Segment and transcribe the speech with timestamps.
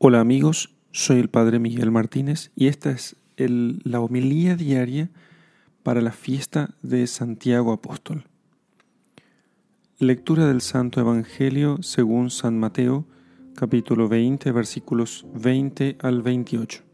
[0.00, 5.10] Hola amigos, soy el Padre Miguel Martínez y esta es la homilía diaria
[5.82, 8.22] para la fiesta de Santiago Apóstol.
[9.98, 13.06] Lectura del Santo Evangelio según San Mateo,
[13.56, 16.84] capítulo 20, versículos 20 al 28.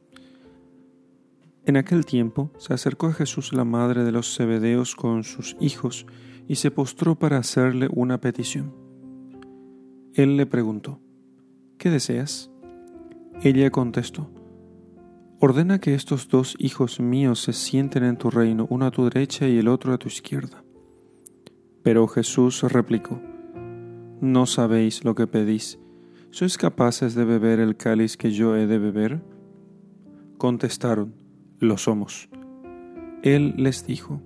[1.66, 6.06] En aquel tiempo se acercó a Jesús la madre de los Zebedeos con sus hijos
[6.48, 8.74] y se postró para hacerle una petición.
[10.14, 11.00] Él le preguntó,
[11.76, 12.50] ¿qué deseas?
[13.42, 14.30] Ella contestó,
[15.40, 19.46] Ordena que estos dos hijos míos se sienten en tu reino, uno a tu derecha
[19.46, 20.64] y el otro a tu izquierda.
[21.82, 23.20] Pero Jesús replicó,
[24.22, 25.78] No sabéis lo que pedís.
[26.30, 29.20] ¿Sois capaces de beber el cáliz que yo he de beber?
[30.38, 31.14] Contestaron,
[31.58, 32.30] Lo somos.
[33.22, 34.22] Él les dijo,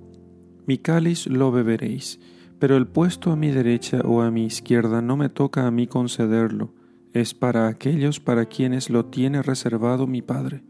[0.66, 2.20] Mi cáliz lo beberéis,
[2.60, 5.88] pero el puesto a mi derecha o a mi izquierda no me toca a mí
[5.88, 6.77] concederlo
[7.12, 10.62] es para aquellos para quienes lo tiene reservado mi Padre.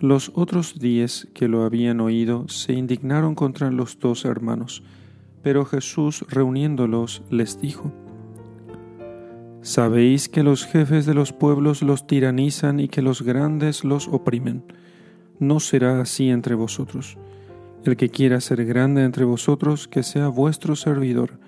[0.00, 4.82] Los otros diez que lo habían oído se indignaron contra los dos hermanos,
[5.42, 7.92] pero Jesús reuniéndolos les dijo,
[9.64, 14.62] Sabéis que los jefes de los pueblos los tiranizan y que los grandes los oprimen.
[15.38, 17.16] No será así entre vosotros.
[17.82, 21.38] El que quiera ser grande entre vosotros, que sea vuestro servidor,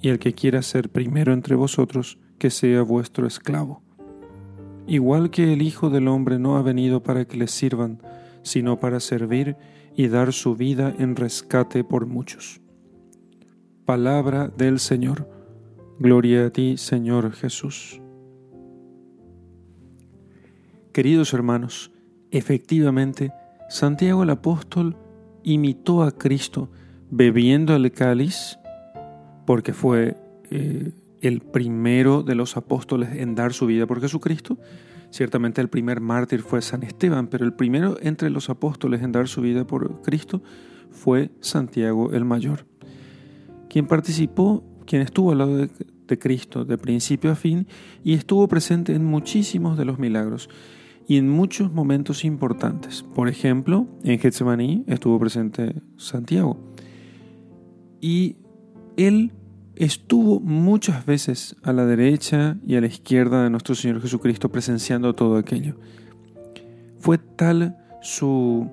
[0.00, 3.84] y el que quiera ser primero entre vosotros, que sea vuestro esclavo.
[4.88, 8.02] Igual que el Hijo del Hombre no ha venido para que le sirvan,
[8.42, 9.54] sino para servir
[9.94, 12.60] y dar su vida en rescate por muchos.
[13.84, 15.30] Palabra del Señor.
[16.00, 18.00] Gloria a ti, Señor Jesús.
[20.92, 21.92] Queridos hermanos,
[22.32, 23.30] efectivamente,
[23.68, 24.96] Santiago el apóstol
[25.44, 26.70] imitó a Cristo
[27.08, 28.58] bebiendo el cáliz,
[29.46, 30.16] porque fue
[30.50, 30.90] eh,
[31.22, 34.58] el primero de los apóstoles en dar su vida por Jesucristo.
[35.10, 39.28] Ciertamente el primer mártir fue San Esteban, pero el primero entre los apóstoles en dar
[39.28, 40.42] su vida por Cristo
[40.90, 42.66] fue Santiago el Mayor,
[43.68, 45.70] quien participó, quien estuvo al lado de,
[46.18, 47.66] Cristo de principio a fin
[48.04, 50.50] y estuvo presente en muchísimos de los milagros
[51.08, 53.02] y en muchos momentos importantes.
[53.02, 56.58] Por ejemplo, en Getsemaní estuvo presente Santiago.
[57.98, 58.36] Y
[58.98, 59.32] él
[59.84, 65.12] estuvo muchas veces a la derecha y a la izquierda de nuestro Señor Jesucristo presenciando
[65.14, 65.74] todo aquello.
[67.00, 68.70] Fue tal su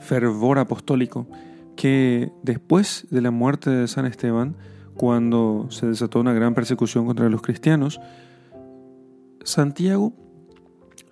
[0.00, 1.26] fervor apostólico
[1.74, 4.56] que después de la muerte de San Esteban,
[4.94, 7.98] cuando se desató una gran persecución contra los cristianos,
[9.44, 10.12] Santiago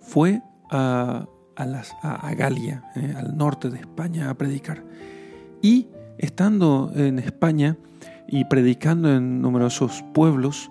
[0.03, 1.27] fue a,
[2.37, 4.85] Galia, eh, al norte de España, a predicar.
[5.63, 5.89] Y
[6.21, 7.77] estando en España,
[8.33, 10.71] y predicando en numerosos pueblos,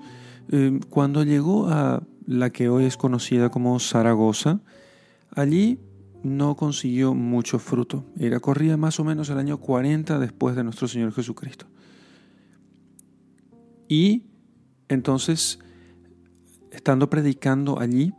[0.49, 4.61] eh, cuando llegó a la que hoy es conocida como Zaragoza,
[5.35, 5.79] allí
[6.23, 8.05] no consiguió mucho fruto.
[8.17, 11.65] Era corría más o menos el año 40 después de nuestro Señor Jesucristo.
[13.89, 14.23] Y
[14.87, 15.59] entonces,
[16.71, 18.13] estando predicando allí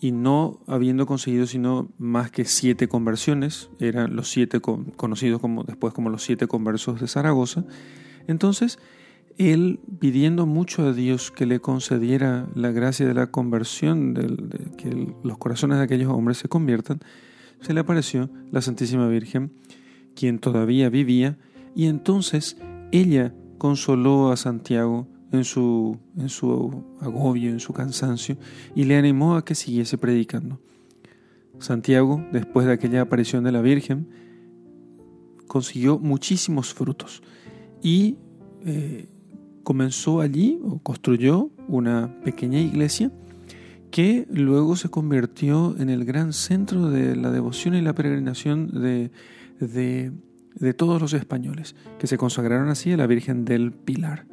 [0.00, 5.92] y no habiendo conseguido sino más que siete conversiones, eran los siete conocidos como después
[5.94, 7.64] como los siete conversos de Zaragoza,
[8.28, 8.78] entonces,
[9.38, 15.14] él pidiendo mucho a Dios que le concediera la gracia de la conversión, de, que
[15.24, 17.00] los corazones de aquellos hombres se conviertan,
[17.60, 19.50] se le apareció la Santísima Virgen,
[20.14, 21.38] quien todavía vivía,
[21.74, 22.56] y entonces
[22.92, 28.36] ella consoló a Santiago en su, en su agobio, en su cansancio,
[28.74, 30.60] y le animó a que siguiese predicando.
[31.58, 34.08] Santiago, después de aquella aparición de la Virgen,
[35.46, 37.22] consiguió muchísimos frutos
[37.82, 38.16] y
[38.64, 39.08] eh,
[39.64, 43.10] comenzó allí o construyó una pequeña iglesia
[43.90, 49.10] que luego se convirtió en el gran centro de la devoción y la peregrinación de,
[49.60, 54.26] de, todos los españoles, que se consagraron así a la Virgen del Pilar,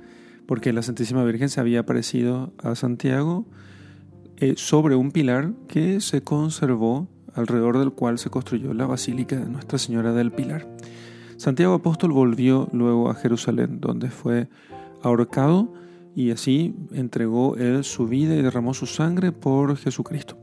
[0.48, 3.46] porque la Santísima Virgen se había aparecido a Santiago
[4.38, 9.46] eh, sobre un pilar que se conservó alrededor del cual se construyó la Basílica de
[9.46, 10.68] Nuestra Señora del Pilar.
[11.38, 14.48] Santiago Apóstol volvió luego a Jerusalén, donde fue
[15.02, 15.74] ahorcado
[16.16, 20.38] y así entregó él su vida y derramó su sangre por Jesucristo.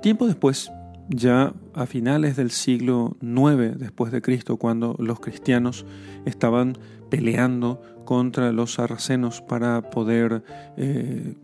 [0.00, 0.70] Tiempo después,
[1.10, 5.84] ya a finales del siglo IX después de Cristo, cuando los cristianos
[6.24, 6.78] estaban
[7.10, 10.44] peleando contra los sarracenos para poder
[10.76, 11.34] eh,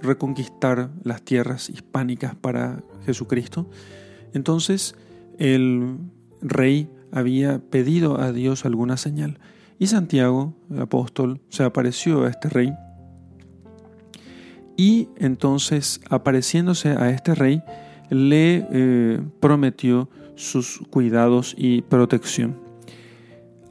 [0.00, 3.68] reconquistar las tierras hispánicas para Jesucristo,
[4.32, 4.94] entonces
[5.38, 5.98] el
[6.40, 9.38] rey había pedido a Dios alguna señal.
[9.78, 12.72] Y Santiago, el apóstol, se apareció a este rey
[14.76, 17.62] y entonces apareciéndose a este rey
[18.12, 22.56] le eh, prometió sus cuidados y protección.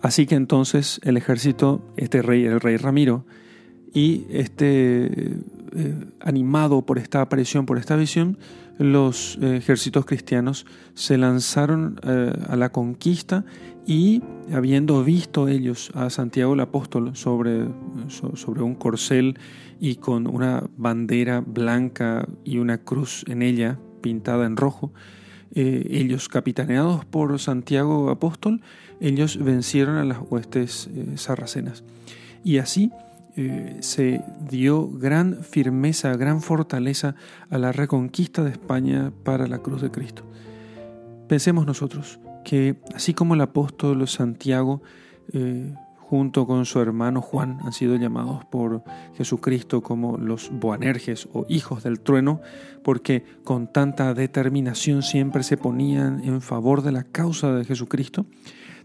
[0.02, 3.26] Así que entonces el ejército, este rey, el rey Ramiro,
[3.94, 5.38] y este,
[5.76, 8.38] eh, animado por esta aparición, por esta visión,
[8.80, 10.66] los ejércitos cristianos
[10.96, 13.46] se lanzaron eh, a la conquista
[13.86, 17.68] y habiendo visto ellos a Santiago el apóstol sobre,
[18.08, 19.38] sobre un corcel
[19.80, 24.92] y con una bandera blanca y una cruz en ella pintada en rojo,
[25.54, 28.62] ellos capitaneados por Santiago apóstol,
[29.02, 31.84] ellos vencieron a las huestes sarracenas.
[32.44, 32.92] Y así
[33.38, 37.16] eh, se dio gran firmeza, gran fortaleza
[37.50, 40.24] a la reconquista de España para la cruz de Cristo.
[41.30, 44.82] Pensemos nosotros que así como el apóstol Santiago,
[45.32, 45.74] eh,
[46.12, 48.84] junto con su hermano Juan, han sido llamados por
[49.16, 52.42] Jesucristo como los Boanerges o hijos del trueno,
[52.84, 58.26] porque con tanta determinación siempre se ponían en favor de la causa de Jesucristo,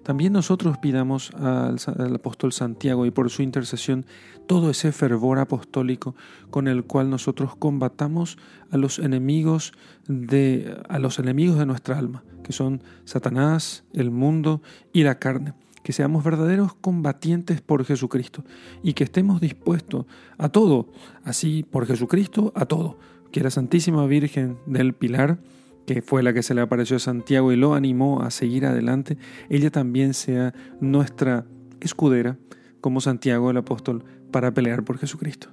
[0.05, 1.81] también nosotros pidamos al,
[2.15, 4.07] apóstol Santiago y por su intercesión
[4.47, 6.15] todo ese fervor apostólico
[6.51, 8.39] con el cual nosotros combatamos
[8.71, 9.73] a los enemigos
[10.07, 14.63] de a los enemigos de nuestra alma, que son Satanás, el mundo
[14.93, 15.55] y la carne.
[15.87, 18.43] Que seamos verdaderos combatientes por Jesucristo
[18.83, 20.07] y que estemos dispuestos
[20.37, 20.89] a todo,
[21.23, 22.99] así por Jesucristo, a todo.
[23.31, 25.39] Que la Santísima Virgen del Pilar
[25.87, 29.19] que fue la que se le apareció a Santiago y lo animó a seguir adelante,
[29.49, 31.47] ella también sea nuestra
[31.79, 32.37] escudera,
[32.81, 34.03] como Santiago el apóstol,
[34.33, 35.51] para pelear por Jesucristo.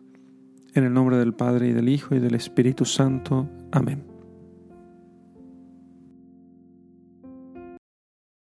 [0.74, 3.48] En el nombre del Padre y del Hijo y del Espíritu Santo.
[3.72, 4.13] Amén.